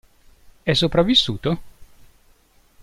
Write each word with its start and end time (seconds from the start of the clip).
È 0.63 0.73
sopravvissuto? 0.73 1.61